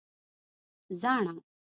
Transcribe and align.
🦩زاڼه 0.87 1.33